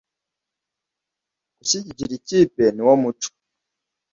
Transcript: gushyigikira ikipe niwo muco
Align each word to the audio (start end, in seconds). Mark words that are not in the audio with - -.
gushyigikira 1.57 2.13
ikipe 2.19 2.63
niwo 2.71 2.93
muco 3.01 3.29